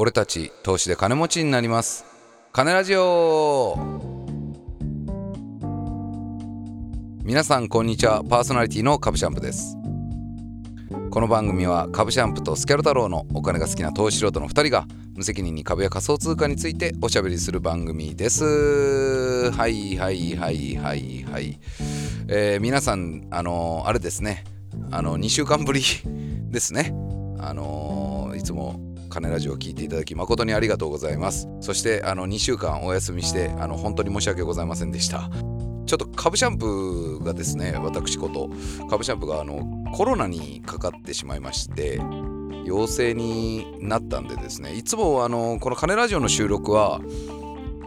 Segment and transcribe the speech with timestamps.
[0.00, 2.04] 俺たち投資で金持ちになります。
[2.52, 3.76] 金ラジオ。
[7.24, 8.22] 皆さんこんにちは。
[8.22, 9.76] パーソナリティの株シャンプです。
[11.10, 19.50] この番組は株シャンプとスキャル太郎のお金が好きな投資素人の2人が無責任に株や仮想通貨についておしゃべりする番組です。
[19.50, 21.58] はいはいはいはいはい。
[22.28, 24.44] えー、皆さんあのー、あれですね。
[24.92, 25.82] あの2週間ぶり
[26.52, 26.94] ですね。
[27.40, 31.48] あのー、いつも金ラジオを聞いていただき誠にありがとうございます。
[31.60, 35.30] そしてあの2週間お休みしてあの本当に申し訳ございませんでした。
[35.86, 38.50] ちょっと株シャンプーがですね私こと
[38.90, 41.98] 株シャンプーがあのコロナにかかってしまいまして
[42.66, 47.00] 陽性になったんでですねいつもあのこの金ラジオの収録は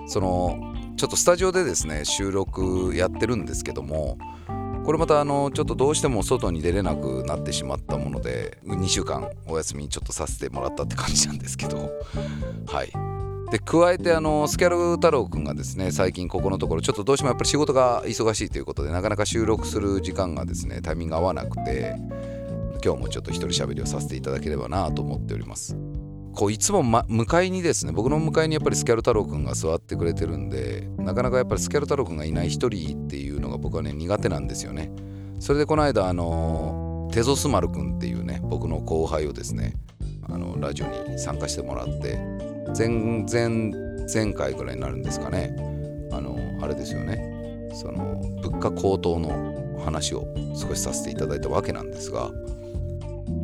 [0.08, 4.18] そのちょっとスタジオでですね収録やってるんですけども
[4.86, 11.92] これまたあのちょっとどうしても外に出れなくなってしまったもので2週間お休みちょっとさせてもらったって感じなんですけど。
[12.68, 12.92] はい。
[13.52, 21.98] で加えてあのスキャル太郎くんがですね最近ここのところちょっとどうしてもやっぱり仕事が忙しいということでなかなか収録する時間がですねタイミング合わなくて
[22.84, 25.76] 今日もちょっと一人喋りをさせていただければなと思っております。
[26.34, 34.92] こういつも、ま、向かいにですね僕の向かいにやっぱりスキャル太郎くんが座ってくれてるんでなかなかやっぱりスキャル太郎くんがいない一人っていうのが僕はね苦手なんですよね。
[35.40, 39.76] それでこの間あのテゾスマルくんっていうね僕の後輩をですね
[40.30, 42.20] あのラジオに参加してもらって
[42.78, 42.90] 前
[43.30, 43.72] 前
[44.14, 45.56] 前回ぐらいになるんですかね。
[46.12, 47.70] あのあれですよね。
[47.74, 52.30] その物価高騰の話を少しさせていただいたわけなんですが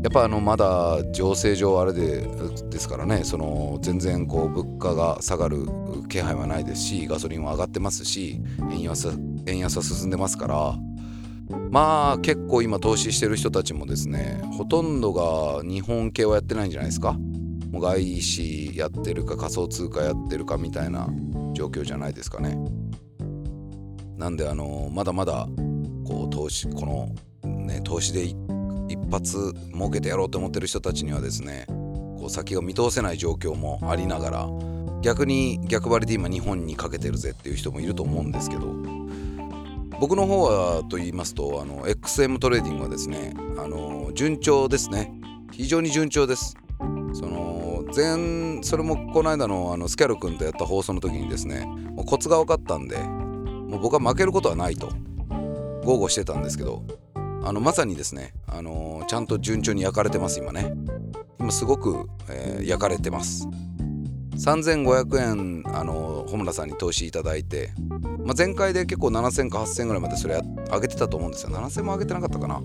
[0.03, 2.27] やっぱあのまだ情勢上あれで
[2.69, 5.67] ですからねその全然こう物価が下がる
[6.07, 8.39] 気配はないですしガソリンは上がってますし
[8.71, 9.09] 円安
[9.47, 10.75] 円安は進んでますから
[11.71, 17.17] まあ結構今投資してる人たちもですねほとんどが日本系はやってないんじゃないですか。
[17.71, 21.07] もう外資やってるか仮想通貨やってるかみたいな
[21.53, 22.57] 状況じゃないですかね。
[24.17, 25.47] なんであのまだまだ
[26.05, 27.09] こう投資この
[27.45, 28.35] ね投資で一
[29.11, 34.49] 発儲けてやろうと思ってる人たちにはですねこう先が見通せない状況もありながら
[35.01, 38.73] 逆に逆張りで今日本にかけてるぜっていう人もいると思うんですけど
[39.99, 45.11] 僕の方はと言いますとあの XM トレーディングはですねあの順調ですね。
[45.51, 46.55] 非常に順調です。
[47.13, 54.89] その前それもこの間のあのスキャル君とやった放送の時にですねもうコツが分かったんでもう僕は負けることはないと
[55.83, 56.83] 豪語してたんですけど
[57.47, 60.73] あのまさにですね、あの、ちゃんと順調に焼かれてます今ね。
[61.39, 63.47] 今すごく、えー、焼かれてます。
[64.35, 67.71] 3500円、あのー、穂村さんに投資いただいて、
[68.25, 71.51] まあ、前回で結構7000か8000ぐらいまでそれ上げてたと思うんですよ。
[71.51, 72.61] 7000も上げてなかったかな。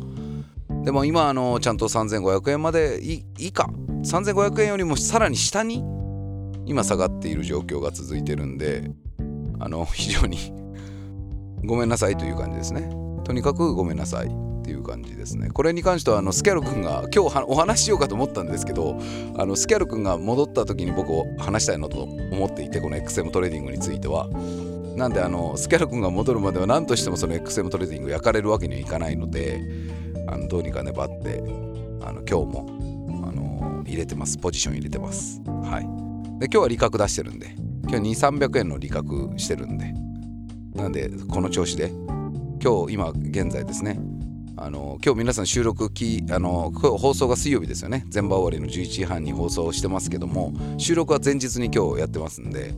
[0.82, 3.70] でも今、あのー、ちゃんと3500円までい以下。
[4.04, 5.84] 3500円よりもさらに下に
[6.66, 8.90] 今下がっている状況が続いてるんで
[9.60, 10.52] あの非常に
[11.64, 12.90] ごめんなさいという感じですね。
[13.22, 14.51] とにかくごめんなさい。
[14.62, 15.50] っていう感じですね。
[15.50, 18.98] これに関してはあのスキャル君が今日お話しようかと思ったんですけど
[19.36, 24.28] あのスキャル君が戻った時に僕を話したいのと思っていてこの XM トレーディングについては。
[24.96, 29.62] なんであのスキャル君が戻るまでは何としてもその XM トレーディング焼かれるわけにはいかないので
[30.28, 31.42] あのどうにか粘って
[32.02, 32.66] あの今日も
[33.26, 34.38] あの入れてます。
[34.38, 35.40] ポジション入れてます。
[35.46, 36.38] はい。
[36.38, 37.54] で今日は利確出してるんで。
[37.88, 39.92] 今日2300円の利確してるんで。
[40.74, 41.90] なんでこの調子で。
[42.62, 43.98] 今日今現在ですね。
[44.56, 48.04] あの今日皆さん収録きあの放送が水曜日ですよね。
[48.08, 52.74] 全場終わりの11時半に放送してますけども収録は前日に今日やってますんで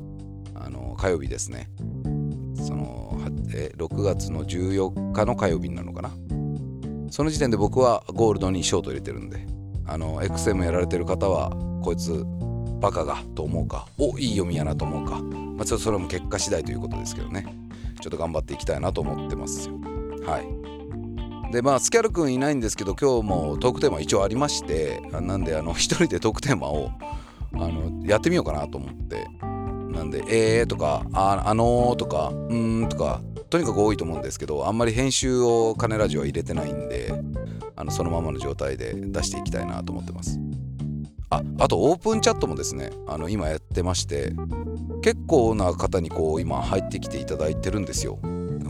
[0.54, 1.68] あの火曜日ですね。
[2.66, 3.20] その
[3.52, 6.10] え6月の14日の火曜日になるのかな。
[7.10, 9.46] その時点で僕はゴールドにショート入れてるんで
[9.86, 11.50] あの XM やられてる方は
[11.82, 12.24] こいつ
[12.80, 17.46] バカがと思うかおいい読みやなと思うか、まあ、それも結果次第ということですけどね。
[18.00, 19.74] ちょっと頑張っていきたいなと思ってますよ。
[20.26, 20.73] はい。
[21.54, 26.90] でまあスキャル君いないんですけど今日もトークテーマ一応ありましてなんであの 一人でトークテーマを
[27.52, 29.26] あのやってみようかなと思って。
[29.94, 30.24] なんで
[30.58, 37.14] 「えー」とか「ああのー」とか「うん」とかとにかく多いと思うんですけどあんまり編集を金ラジオは入れてないんで
[37.76, 40.40] あのそのままの状態で出していきたいなと思ってます。
[41.30, 44.32] ああとオープンチャットもですねあの今やってまして
[45.00, 48.18] 結構な方にこう今入ってきていただいてるんですよ。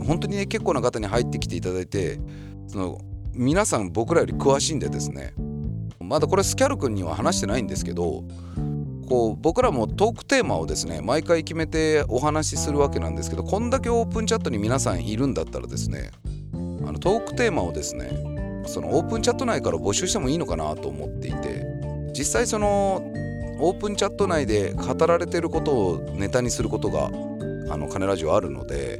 [0.05, 2.19] 本当にね結構な方に入ってきていただいて
[2.67, 2.99] その
[3.33, 5.33] 皆さん僕らより詳しいんでですね
[5.99, 8.23] まだこれスキャル君には話してないんですけど
[9.07, 16.11] こう僕らもトークテーマをですね毎回決めてお話しするわけなんですけどこんだけオープンチャットに皆さんいるんだったらですね
[16.53, 16.57] あ
[16.91, 18.09] のトークテーマをですね
[18.67, 21.65] そのオープンチャット内から募集してもいいのかなと思っていて
[22.17, 23.03] 実際その
[23.59, 27.05] オープンチャット内で語られてることをネタにすることが
[27.71, 28.99] あの金ラジオあるので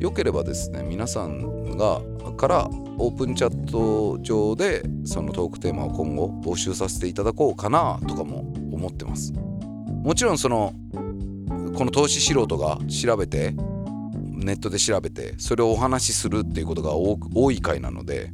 [0.00, 2.00] よければですね皆さんが
[2.40, 2.68] から
[2.98, 8.40] オープンチャット上でそのトークテーマを今後募集させていただこうかなとかも
[8.72, 9.32] 思ってます。
[9.32, 10.72] もちろんその
[11.74, 13.54] この投資素人が調べて
[14.26, 18.32] ネットで調べてそれをお話しするっていうことが多い回なので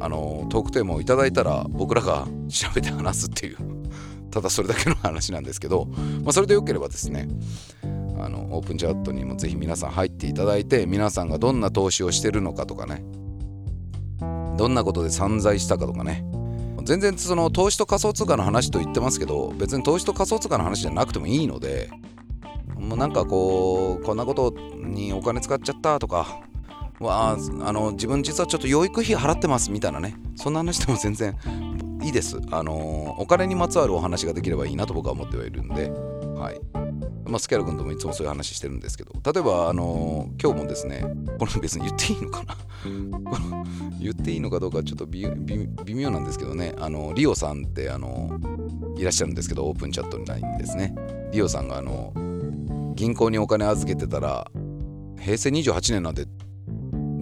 [0.00, 3.56] あのトークテーマをいただいたら僕らが 調べて話すっていう。
[4.30, 5.86] ただそれだけの話なんですけど、
[6.22, 7.26] まあ、それでよければですね
[8.18, 13.04] あのオープンチャットにもぜひ皆さん入っていただいて皆さんがどんな投資をしてるのかとかね。
[14.56, 16.24] どんなことで散財したかとかね。
[16.84, 21.90] 全然その投資と仮想通貨の話と言ってますけど別に投資と仮想通貨の話じゃなくてもいいので
[22.76, 26.40] もうなんかこうこんなことにお金使っちゃったとか
[27.00, 31.36] わあの自分実はちょっと養育費払ってますみたいなねそんな話でも全然
[32.02, 32.38] いいです。
[32.52, 35.90] あのお金にまつわるお話ができればいいなと僕は思ってはいるんで
[36.38, 36.75] はい。
[37.36, 41.04] まあ、スキャル君ともいつもそういう話してるんですけど例えばあの今日もですね
[41.38, 42.56] これ別に言っていいのかな？
[44.00, 45.28] 言っていいのかどうかちょっと微
[45.94, 46.74] 妙なんですけどね。
[46.78, 48.30] あのリオさんってあの
[48.96, 50.94] いらっしゃるんですけどオープンチャットにないんですね。
[51.30, 52.14] リオさんがあの
[52.94, 54.50] 銀行にお金預けてたら
[55.20, 56.24] 平成28年なんで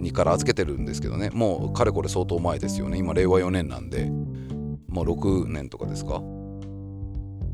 [0.01, 1.29] にから預けてるんですけどね。
[1.33, 2.97] もうかれこれ相当前ですよね。
[2.99, 4.09] 今令和4年なんで。
[4.87, 6.21] もう6年とかですか？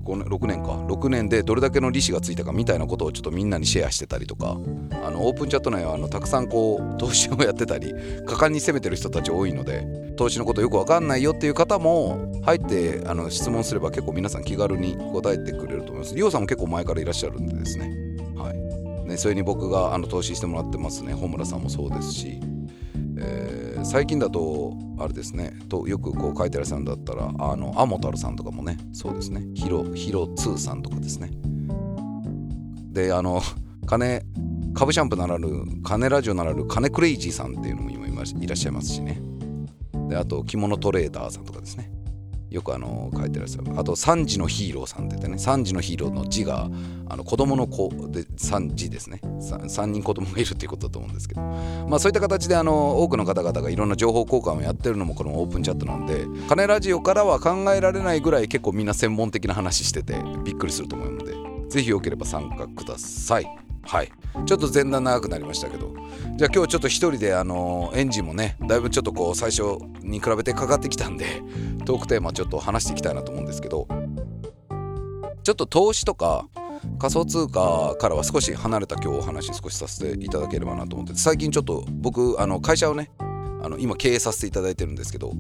[0.03, 0.71] 5年6年か。
[0.71, 4.57] 6年でどれだけの利子がついたかみたいなことをちょっとみんなにシェアしてたりとか。
[5.03, 7.93] あのオープンチャット内はあのたくさんこう 投資をやってたり
[8.25, 16.15] 果敢に攻めてる人たち多いので投資のことよく分かんないよっていう方も入ってあの質問すれば結構皆さん気軽に答えてくれると思います。
[16.15, 17.91] リオさんも結構前からいらっしゃるんでですね。
[18.35, 21.13] はい、ねそれに僕があの投資してもらってますね。
[21.13, 22.39] 穂村さんもそうですし、
[23.83, 29.43] 最近だとあれですねとよくこう書いてらっしゃるんだったらあのアモタルさんとかもねそうですね。
[29.55, 31.31] ヒロヒロ2さんとかですね。
[32.91, 33.41] であの
[33.85, 34.23] 金
[34.73, 39.21] 株シャンプーならぬ金ラジオならぬ金クレイジーさんっていうのも今いらっしゃいますしね。
[40.07, 41.91] であと着物トレーダーさんとかですね。
[42.51, 43.79] よくあの書いてらっしゃる。
[43.79, 46.69] あと3時のヒーローさんって言ってね3時のヒーローの字が
[47.07, 49.21] あの子供の子で3時ですね。
[49.23, 51.41] 3, 人子供がいるっていうことだと思うんですけど。
[51.41, 61.33] まあそういった形であの多くの方々がいろんな情報交換をやってるのもこのオープンチャットなんで金ラジオからは考えられないぐらい結構みんな専門的な話しててびっくりすると思うので
[61.69, 63.70] ぜひよければ参加ください。
[63.91, 64.11] はい。
[64.45, 65.93] ちょっと前段長くなりましたけど。
[66.37, 71.41] じゃあ今日ちょっと一人であのエンジンもねだいぶちょっとこう最初に比べてかかってきたんで
[71.83, 73.87] トークテーマちょっと話していきたいなと思うんですけど。
[75.43, 76.47] ちょっと投資とか
[76.99, 83.11] 仮想通貨からは少し離れた今日お話少しさせていただければなと思って最近ちょっと僕あの会社をね
[83.61, 85.33] あの今経営させていただいてるんですけど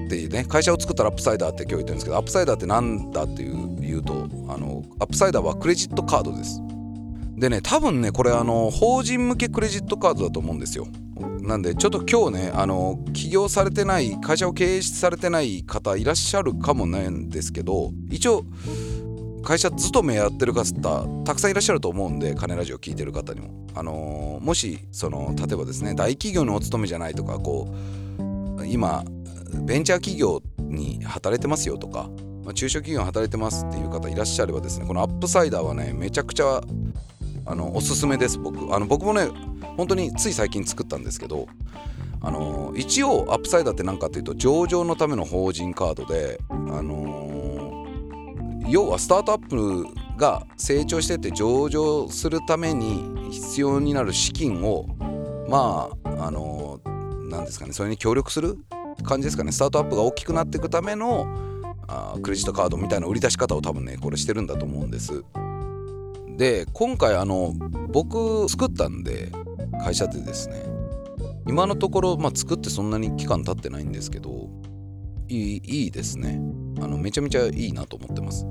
[0.06, 6.60] ってね会社を作ったら UPSIDER って今日言ってるんですけど UPSIDER って何だっていう言うとあの UPSIDER はクレジットカードです。
[7.36, 10.86] でね多分ねこれあの法人向けクレジットカードだと思うんですよ。
[11.40, 18.44] なんでちょっと今日ねあの起業されてない会社を経営されてない方いらっしゃるかもないんですけど一応
[19.44, 20.64] 会社勤めやってる方
[21.24, 23.66] たくさんいらっしゃると思うんで金ラジオ聞いてる方にも。
[23.76, 27.68] あの、もしその例えばですね大企業のお勤めじゃないとかこ
[28.58, 29.04] う今
[29.64, 32.08] ベンチャー企業に働いてますよとか、
[32.44, 36.60] まあ、中小企業に働いてますっていう方いらっしゃればですねこの UPSIDER はねめちゃくちゃ
[37.48, 38.74] あのおすすめです僕。
[38.74, 39.28] あの僕もね
[39.76, 41.46] 本当につい最近作ったんですけど
[42.20, 47.86] あの一応 UPSIDER って何かっていうと上場のための法人カードであの
[48.68, 49.86] 要はスタートアップ
[50.16, 54.86] が成長してって上場するために必要になる資金を
[55.48, 56.80] まああの
[57.28, 58.58] 何ですかねそれに協力する
[59.02, 59.52] 感じですかね。
[59.52, 61.26] スタートアップが大きくなっていくための
[61.88, 65.24] あクレジットカードみたいな売り出し方を多分ねこれしてるんだと思うんです。
[66.36, 67.54] で今回あの
[67.88, 69.32] 僕作ったんで
[69.82, 70.64] 会社でですね
[71.46, 74.48] 今のところ、まあ、作ってそんなに期間経ってないんですけど
[75.28, 76.40] いいいいですね。
[76.80, 78.44] あのめちゃめちゃいいなと思ってます。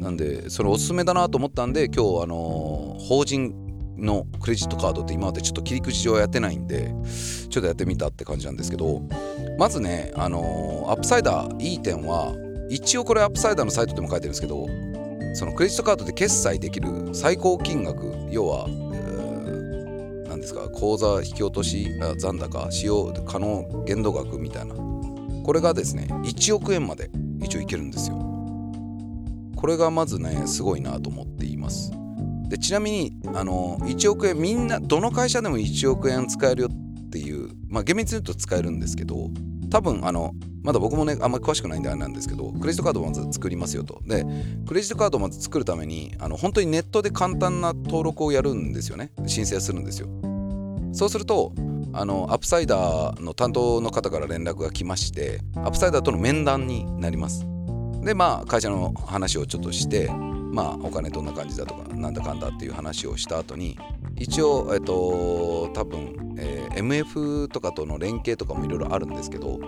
[0.00, 3.69] なんでそれおすすめだなと思ったんで今日あの法人
[4.00, 6.94] のクレジットカードって今までちょっと切り口上やってないんで
[7.48, 9.02] ちょっとやってみたって感じなんですけど
[9.58, 12.34] まずねあのー、アップサイダーいい点は
[12.68, 14.66] 一応これ UPSIDER のサイトでも書いてるんですけど
[15.34, 18.66] そのクレジットカードで決済できる最高金額要は
[20.28, 21.88] 何ですか口座引き落とし
[22.18, 24.74] 残高使用可能限度額みたいな。
[25.50, 27.10] これがですね1億円まで
[27.42, 28.16] 一応いけるんですよ。
[29.56, 31.90] これがまずねすごいなと思っています。
[32.50, 39.30] でちなみにあの1億円みんなどの会社でも1億円使えるよっていうまあ厳密に言うと使えるんですけど
[39.70, 44.00] 多分あのまだ僕もねあんまり詳しくないんであれなんですけどクレジットカードをまず作りますよと。
[44.04, 44.26] で
[44.66, 49.12] クレジットカードをまず作るためにあの本当にネットで簡単な登録をやるんですよね。
[49.26, 50.08] 申請するんですよ。
[50.92, 51.52] そうすると
[51.92, 57.46] あの UPSIDER の担当の方から連絡が来まして UPSIDER との面談になります。
[58.02, 60.10] でまあ会社の話をちょっとして
[60.50, 63.78] まあお金どんな感じだとかなんだかんだっていう話をした後に
[64.16, 69.58] 一応えっと多分、えー、MF とかとの連携とかもいろいろあるんですけど、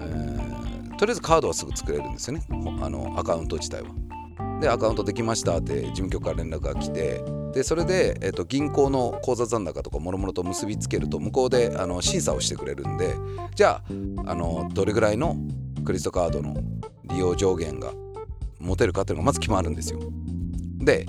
[0.00, 2.44] えー、とりあえずカードはすぐ作れるんですよね
[2.82, 3.88] あのアカウント自体は。
[4.60, 13.14] でアカウントできましたって事務局から連絡が来てでそれで、えー、と銀行の口座残高とかもろもろと結びつけると向こうであの審査をしてくれるんで
[13.54, 15.36] じゃああのどれぐらいの
[15.84, 16.54] クレジットカードの
[17.04, 17.92] 利用上限が
[18.60, 20.00] 持てるかっていうのがまず決まるんですよ。
[20.78, 21.06] で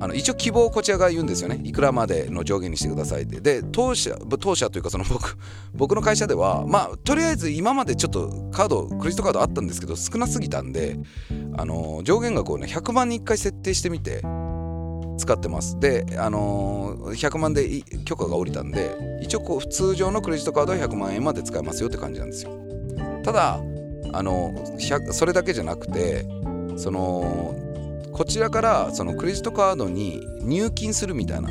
[0.00, 1.60] あの一応希望をこちらが言うんですよね。
[1.62, 3.40] いくらまでの上限にしてくださいって。
[3.40, 5.38] で当社当社というかその 僕
[5.74, 10.98] 僕の会社ではまあとりあえず今までちょっとカードクレジットカードあったんですけど少なすぎたんで
[11.56, 14.22] あの上限額をね100万に1回設定してみて
[15.18, 15.78] 使ってます。
[15.78, 22.50] であの、100万で許可が下りたんで一応こう通常のクレジットカードは100万円まで使えますよって感じなんですよ。
[23.22, 23.60] ただ
[24.12, 24.52] あの
[25.12, 26.26] それだけじゃなくて
[26.76, 27.54] その
[28.12, 31.48] こちらからそのクレジットカードに入金するみたいな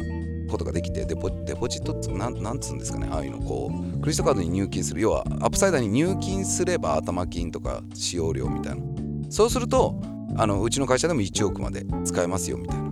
[0.49, 3.07] ことができてデポデポジットってなんなんつうんですかね。
[3.09, 5.01] ああいうのこうクレジットカードに入金する。
[5.01, 8.81] 要は UPSIDER に入金すれば頭金とか使用料みたいな。
[9.29, 9.99] そうすると
[10.35, 12.91] あのうちの会社でも1億まで使えますよみたいな。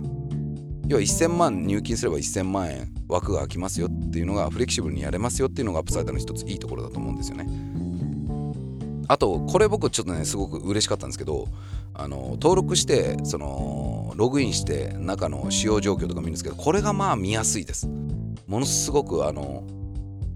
[0.88, 7.46] 要は1000万入金すれば1000万円枠が空きますよっていうのがフレキシブルにやれますよっていうのが UPSIDER の一ついいところだと思うんですよね。
[9.10, 11.48] あとこれ僕ちょっとねすごく嬉しかったんですけど
[11.94, 17.88] あの登録してそのログインして中の使用状況とか見るんですけどこれがまあ見やすいです。
[18.46, 19.64] ものすごくあの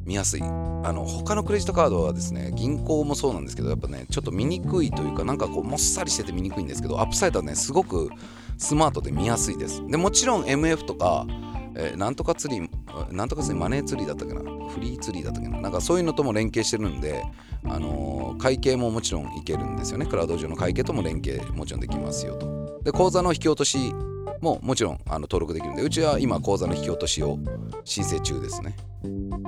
[0.05, 0.43] 見やすい。
[0.43, 0.47] あ
[0.93, 8.11] の他のクレジットカードはですね銀行もそうなんですけどやっぱねちょっと見にくいというかなんかこうもっさりしてて見にくいんですけどアップサイドはねすごく
[8.59, 9.87] スマートで見やすいです。
[9.87, 11.29] でもちろん MF とか
[11.77, 17.25] えー、なんとかツリー、なんとかツリー、マネーツリーだったっけな、フリーツリーだったっけな、なんかそういうのとも連携してるんで、
[17.69, 20.07] あの、会計ももちろんいけるんですよね。
[20.07, 22.81] クラウド上の会計とも連携もちろんできますよと。
[22.85, 23.93] で、口座の引き落とし
[24.41, 27.39] ももちろんあの登録できるんで、うちは今口座の引き落としを
[27.85, 28.77] 申請中ですね。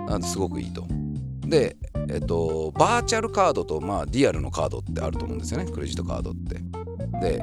[0.07, 0.87] なのですごくいいと。
[1.47, 1.77] で、
[2.09, 6.61] えっと、バーチャルカードと、まあ、リアルのカードってあると思うんですよね、クレジットカードって。
[7.21, 7.43] で、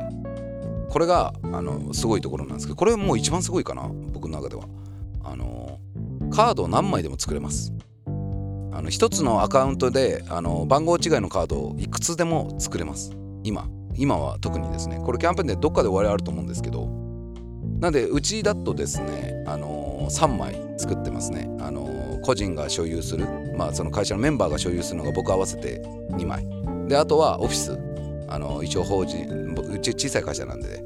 [0.94, 4.65] これがあのすごいところなんですけどこれもう一番すごいかな僕の中では
[5.24, 5.80] あの
[6.30, 7.74] カードを何枚でも作れます
[8.74, 13.12] あの1つのアカウントであの番号違いのカードをいくつでも作れます。
[13.44, 13.70] 今。
[13.96, 16.88] 今は特にですねこれキャンペーンでどっかで終わりあると思うんですけど。
[17.80, 21.50] なんでうちだとですねあの3枚作ってますね。
[21.60, 23.27] あの個人が所有する。
[23.56, 26.48] まあその会社のメンバーが所有するのが僕合わせて2枚。
[26.88, 27.77] であとはオフィス。
[28.30, 29.30] あの一応法人
[29.72, 30.84] うち小さい会社なんで、ね、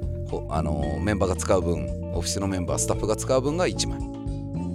[0.50, 4.00] あのメンバーが使う分オフィスのメンバースタッフが使う分が1枚。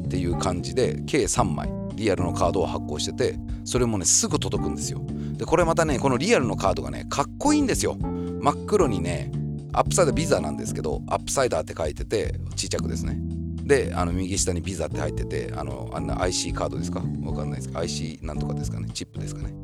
[0.07, 1.82] っていう感じで計3枚。
[1.95, 5.01] リアルのカードを発行しててそれもねすぐ届くんですよ。
[5.37, 7.97] でこれまたねこのリアルのカードがねかっこいいんですよ。
[7.97, 9.31] 真っ黒にね
[9.73, 13.19] UPSIDER Visa なんですけど UPSIDER って書いててちっちゃくですね。
[13.65, 17.03] であの右下にビザって入っててあのあんな IC カードですか？
[17.23, 18.89] わかんないですか？IC なんとかですかね？
[18.93, 19.55] チップですかね？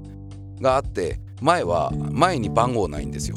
[0.60, 3.36] があって前は前に番号ないんですよ。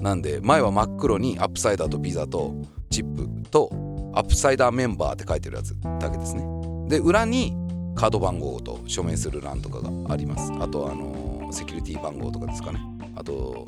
[0.00, 2.54] なんで前は真っ黒に UPSIDER とビザと
[2.90, 3.70] チップと
[4.14, 6.46] UPSIDER MEMBER って書いてるやつだけですね。
[6.88, 7.54] で裏に
[7.98, 10.52] カード番号と署名する欄とかがあります。
[10.60, 12.78] あとあのセキュリティ番号とかですかね。
[13.16, 13.66] あと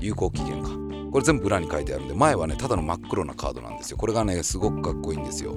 [0.00, 0.70] 有効期限か。
[1.12, 3.98] これ全部裏に書いてあるんで前はねただの真っ黒なカードなんですよ。
[3.98, 5.54] これがねすごくかっこいいんですよ。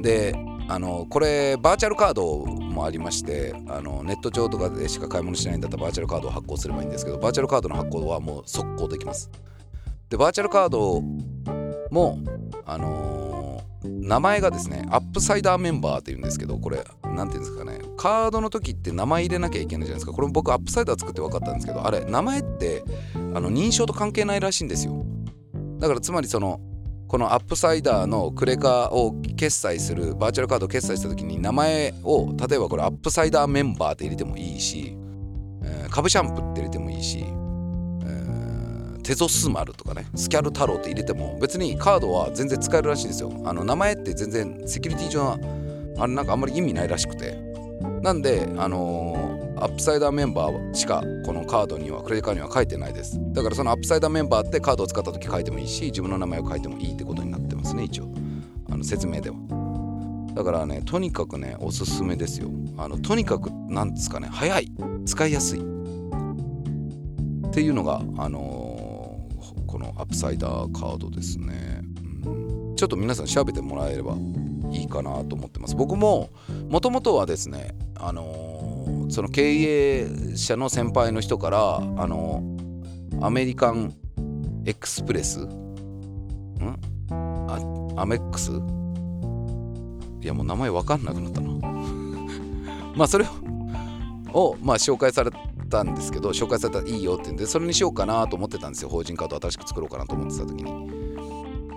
[0.00, 0.36] で
[0.68, 9.28] あのこれバーチャルカードもありましてあのネット上とかでしか買い物しないんだったらバーチャルカードを発行すればいいんですけどバーチャルカードの発行はもう速攻できます。
[10.08, 11.02] でバーチャルカード
[11.90, 12.20] も
[12.66, 13.13] あの、
[13.84, 20.12] 名前がですね UPSIDER MEMBER っていうんですけどこれ何ていうんですかねカードの時って名前入れなきゃいけないじゃないですか。
[20.12, 25.04] これ僕 UPSIDER 作って分かったんですけどあれ名前ってあの認証と関係ないらしいんですよ。
[25.78, 26.60] だからつまりその
[27.08, 34.96] この UPSIDER のクレカを決済するバーチャルカードを決済した時に名前を例えばこれ UPSIDER MEMBER って入れてもいいし
[35.90, 37.24] 株シャンプって入れてもいいし、
[39.04, 43.30] テゾスマルとかねスキャル太郎って入れても別にカードは全然使えるらしいですよ。
[43.44, 45.38] あの名前って全然セキュリティ上は
[45.98, 47.54] あれなんかあんまり意味ないらしくて。
[48.02, 53.18] なんであのー、アップサイダーメンバーしかこのカードにはクレジカーには書いてないです。
[53.32, 58.08] だからそのアップサイダーメンバーってカードを使った時書いてもいいし自分の名前を書いてもいいってことになってますね一応。
[58.70, 59.36] あの説明では。
[60.34, 62.48] だからねとにかくねおすすめですよ。
[62.76, 64.70] あのとにかくなんですかね早い。
[65.06, 65.60] 使いやすい。
[65.60, 65.62] っ
[67.52, 68.63] ていうのがあのー、
[69.96, 71.82] アップサイダーカードですね、
[72.26, 72.28] う
[72.72, 74.16] ん、ちょっと皆さん調べてもらえれば
[74.72, 75.76] いいかなと思ってます。
[75.76, 76.30] 僕も
[76.68, 83.94] もともとはですねあのー、その経営者の先輩の人からあのー、アメリカン
[84.64, 85.40] エクスプレス？
[85.40, 85.48] ん？
[87.10, 88.50] あアメックス？
[90.22, 91.50] いやもう名前わかんなくなったな。
[92.96, 93.26] まあそれ
[94.32, 95.30] をまあ紹介され
[95.64, 98.88] たんですけど紹介されたらいいよって言うんでそれにしようかなと思ってたんですよ。
[98.88, 101.04] 法人カード新しく作ろうかなと思ってた時に。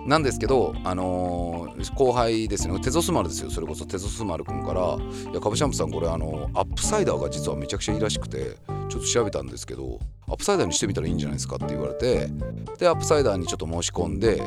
[0.08, 4.96] なんですけど、あのー、後輩ですね、テゾスマルですよ、それこそテゾスマル君から、
[5.30, 8.56] いや、カブシャンプさん、これ、あの UPSIDER が実はめちゃくちゃいいらしくて、
[8.88, 12.30] ちょっと調べたんですけど、 UPSIDER にしてみたらいいんじゃないですかって言われて、
[12.78, 14.42] で、 UPSIDER にちょっと申し込んで、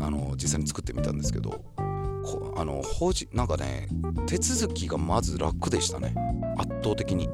[0.00, 1.64] あのー、実際に作ってみたんですけど、
[2.56, 3.88] あの法人なんかね
[4.26, 6.14] 手続きがまず楽でしたね。
[6.58, 7.28] 圧倒的に。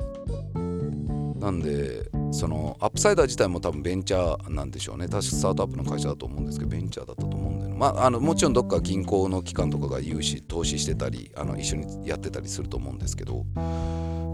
[1.45, 5.09] なんでその UPSIDER 自体も多分ベンチャーなんでしょうね。
[5.09, 13.45] 確かスタートアップの会社だと思うんですけどベンチャーだったと思うんで、まあ、あのもちろんどっか銀行の機関とかが融資投資してたりあの一緒にやってたりすると思うんですけど。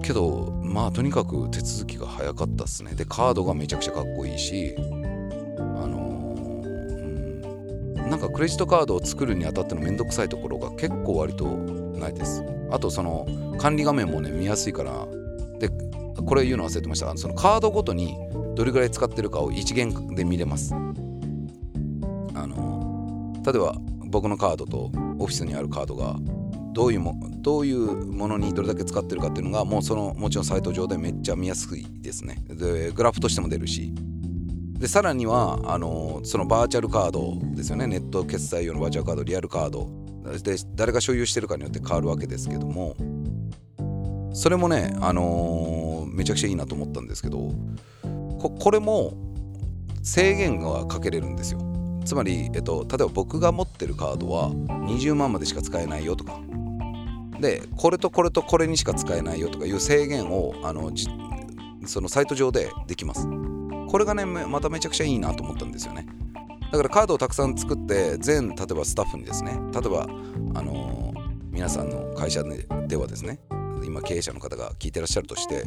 [0.02, 2.94] けどまあとにかく手続きが早かったっすね。
[2.94, 4.80] でカードがめちゃくちゃかっこいいしあ
[5.86, 12.42] のー、なんかクレジットカードを作るにあたってのめんどくさいところが結構割とないです。
[12.70, 13.26] あとその
[13.58, 15.06] 管理画面もね見やすいから
[15.58, 15.68] で
[16.22, 17.16] これ言うの忘れてました。
[17.16, 18.16] そのカードごとに
[18.54, 20.74] どれぐらい使ってるかを一元で見れます。
[20.74, 26.16] あの例えば僕のカードとオフィスにあるカードが
[26.72, 32.36] どういうもどういうものにどれだけ使ってるかっていうのがもうそのもちろんサイト上でめっちゃ見やすいですね。
[32.48, 33.92] でグラフとしても出るし。
[34.78, 37.86] でさらにはあのそのバーチャルカードですよね。
[37.86, 39.90] ネット決済用のバーチャルカードリアルカード。
[40.42, 42.96] で誰が所有してるかによって変わるわけですけども。
[44.32, 45.90] それもねあのー
[46.20, 47.50] めちゃくちゃいいなと思ったんですけど
[48.02, 49.14] これも
[50.02, 51.60] 制限がかけれるんですよ。
[52.06, 56.40] つまり、えっと、例えば僕が持ってるカードは20万までしか使えないよとか。
[57.38, 60.90] でこれとこれとこれにしか使えないよとかいう制限をあの
[61.86, 63.26] そのサイト上でできます。
[63.88, 66.06] これがねまためちゃくちゃいいなと思ったんですよね。
[66.72, 70.04] だからカードをたくさん作って全例えばスタッフにですね例えば
[70.54, 72.42] あのー、皆さんの会社
[72.86, 73.40] ではですね
[73.84, 75.64] 今経営者の方が聞いてらっしゃるとして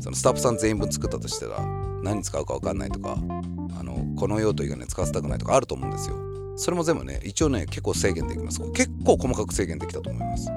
[0.00, 1.64] そのスタッフさん全員分作ったとしたら
[2.02, 3.16] 何使うか分かんないとか
[3.78, 6.16] あのこの用途以外に使わせたくないとかあると思うんですよ。
[6.56, 8.60] それも全部ね一応ね結構制限できます。
[8.72, 10.48] 結構細かく制限できたと思います。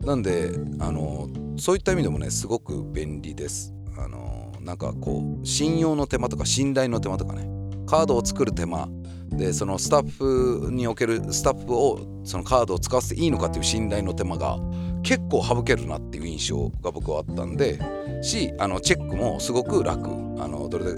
[0.00, 3.74] なんであのそういった意味でもねすごく便利です。
[3.96, 7.48] あのなんかこう信用の手間とか信頼の手間とかね
[7.86, 8.88] カードを作る手間。
[9.30, 14.58] でそのスタッフにおけるスタッフをそのカードを使わせていいのかっていう信頼の手間が
[15.02, 17.78] 結構省けるなっていう印象が僕はあったんで
[18.22, 20.08] しあのチェックもすごく楽。
[20.40, 20.92] あのどれで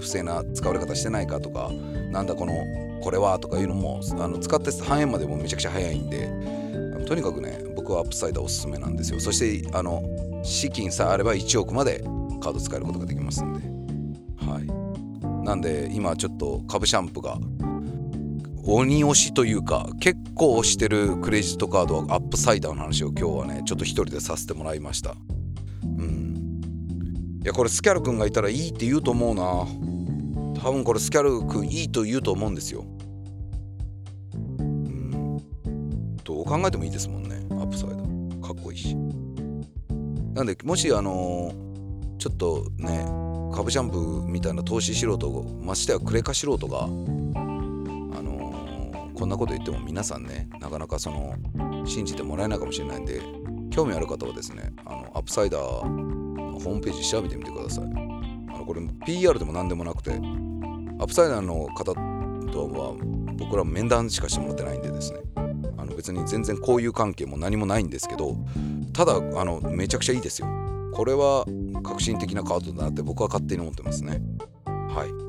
[0.00, 1.70] 不正な使われ方してないかとか
[2.10, 2.54] なんだこの
[3.02, 6.30] これはとかいうのもあの使って半円までもめちゃくちゃ早いんで
[7.06, 9.20] とにかくね僕は UPSIDER おすすめなんですよ。
[9.20, 10.02] そしてあの
[10.42, 12.00] 資金さえあれば1億まで
[12.40, 13.60] カード使えることができますんで。
[14.44, 15.44] はい。
[15.44, 17.38] なんで今ちょっと株シャンプが
[18.68, 25.14] 鬼押しというか結構押してるクレジットカードは UPSIDER の話を今日はねちょっと一人でさせてもらいました。
[25.84, 26.60] うん。
[27.44, 29.42] いやこれスキャル君がいたらいいって言うと思うな。
[30.60, 32.84] 多分これスキャル君いいと言うと思うんですよ。
[34.58, 35.36] うん。
[36.24, 37.46] どう考えてもいいですもんね。
[37.52, 38.40] UPSIDER。
[38.40, 38.96] かっこいいし。
[40.34, 43.06] なんでもしあのー、ちょっとね
[43.54, 45.30] 株シャンプみたいな投資素人
[45.62, 46.88] ましてやクレカ素人が
[49.16, 51.34] こんなこと言っても皆さんねなかなかその
[51.86, 53.20] 信じてもらえないかもしれないんで
[53.70, 57.84] 興味ある方はですねあの UPSIDER のホームページ調べてみてください。
[57.84, 57.88] あ
[58.58, 62.00] のこれ PR でも何でもなくて UPSIDER の方と
[62.68, 62.94] は
[63.38, 65.20] 僕ら面談しかしてもらってないんでですね。
[65.78, 68.36] あの別に全然交友関係も何もないんですけど
[68.92, 70.48] ただあのめちゃくちゃいいですよ。
[70.94, 71.44] これは
[71.82, 74.22] 革新的なカードだなって僕は勝手に思ってますね。
[74.66, 75.25] はい。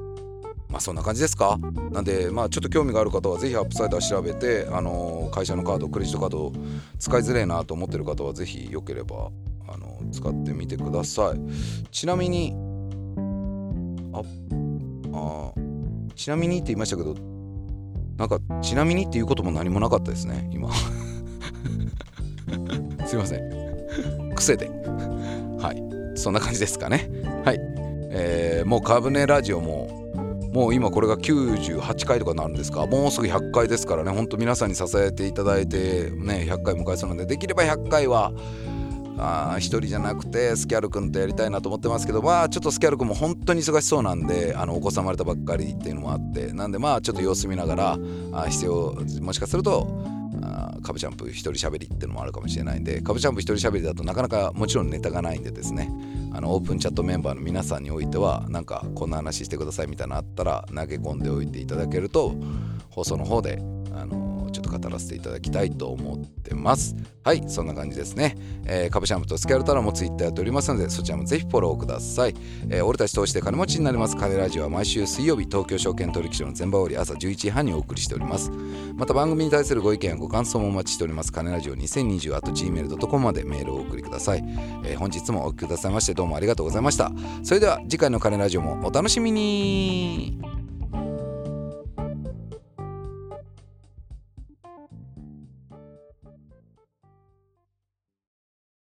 [0.78, 1.58] まあそんな感じですか？
[1.92, 6.54] なんでまあちょっと興味がある方はぜひ UPSIDER 調べてあの会社のカードクレジットカード
[7.00, 9.32] 使いづらいなと思ってる方はぜひよければ
[9.68, 11.40] あの使ってみてください。
[11.90, 12.54] ちなみに
[14.14, 14.22] あ
[15.14, 15.52] あ
[16.16, 17.16] ちなみにって言いましたけど
[18.18, 20.70] なんかちなみにっていうことも何もなかったですね今。
[23.08, 24.32] すいません。
[24.36, 24.68] 癖で。
[24.68, 25.82] はい。
[26.20, 27.10] そんな感じですかね。
[27.44, 27.60] はい。
[28.12, 30.06] えー、もうカブネラジオも
[30.58, 32.88] もう今これが98回とかなるんですか？
[32.88, 34.10] もうすぐ100回ですからね。
[34.10, 38.32] ほんと皆さんに支えていただいてね100回迎えそうなんでできれば100回は
[39.20, 46.52] あ1人じゃなくてスキャル君とやりたいなと思ってますけどまあちょっとスキャル君も本当に忙しそうなんであのお子さまれたばっかりっていうのもあって。
[46.54, 48.00] なんでまあちょっと様子見ながら
[48.32, 49.88] あ必要もしかすると
[50.82, 55.90] カブチャンプ一人喋りっていうのもあるかもしれないんでカブチャンプ一人喋りだとなかなかもちろんネタがないんでですね。
[56.34, 62.36] あのオープンチャットメンバーの皆さんにおいてはなんかこんな話してくださいみたいなのあったら投げ込んでおいていただけると
[62.90, 63.60] 放送の方で
[63.96, 66.96] あのちょっと語らせていただきたいと思ってます。
[67.24, 72.36] はいそんな感じですね、えー、カブシャンプとスキャルタラもツイッターやっておりますのでそちらもぜひフォローください、
[72.70, 74.16] えー、俺たち通して金持ちになります。
[74.16, 78.50] 金ラジオは毎週水曜日東京証券取引所の全場折朝11時半にお送りしております。
[78.96, 81.32] また番組に対するご意見やご感想もお待ちしております。
[81.32, 84.44] 金ラジオ2020 at gmail.com までメールをお送りください、
[84.86, 87.12] えー、本日もお聞きくださいましてどうもありがとうございました。
[87.44, 90.57] それでは次回の金ラジオもお楽しみに。